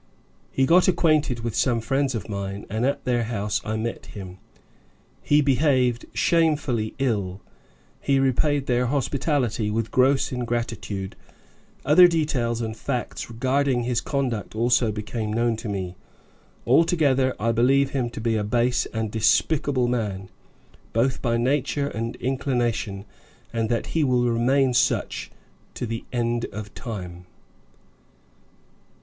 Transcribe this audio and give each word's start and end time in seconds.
He 0.51 0.65
got 0.65 0.87
acquainted 0.87 1.41
with 1.41 1.53
some 1.53 1.79
friends 1.79 2.15
of 2.15 2.27
mine, 2.27 2.65
and 2.71 2.87
at 2.87 3.05
their 3.05 3.25
house 3.25 3.61
I 3.63 3.75
met 3.77 4.07
him. 4.07 4.39
He 5.21 5.41
behaved 5.41 6.07
shamefully 6.11 6.95
ill; 6.97 7.39
he 7.99 8.19
repaid 8.19 8.65
their 8.65 8.87
hospitality 8.87 9.69
with 9.69 9.91
gross 9.91 10.31
ingratitude; 10.31 11.15
other 11.85 12.07
details 12.07 12.61
and 12.61 12.75
facts 12.75 13.29
regarding 13.29 13.83
his 13.83 14.01
conduct 14.01 14.55
also 14.55 14.91
became 14.91 15.31
known 15.31 15.55
to 15.57 15.69
me. 15.69 15.95
Altogether 16.65 17.35
I 17.39 17.51
believe 17.51 17.91
him 17.91 18.09
to 18.09 18.19
be 18.19 18.35
a 18.37 18.43
base 18.43 18.87
and 18.87 19.11
despicable 19.11 19.87
man, 19.87 20.29
both 20.93 21.21
by 21.21 21.37
nature 21.37 21.89
and 21.89 22.15
inclination, 22.15 23.05
and 23.53 23.69
that 23.69 23.85
he 23.93 24.03
will 24.03 24.27
remain 24.27 24.73
such 24.73 25.29
to 25.75 25.85
the 25.85 26.05
end 26.11 26.45
of 26.45 26.73
time." 26.73 27.27